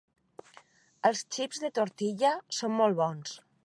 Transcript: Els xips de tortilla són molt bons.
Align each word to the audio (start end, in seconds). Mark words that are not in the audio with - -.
Els 1.11 1.21
xips 1.37 1.63
de 1.67 1.71
tortilla 1.81 2.35
són 2.63 2.77
molt 2.83 3.03
bons. 3.07 3.43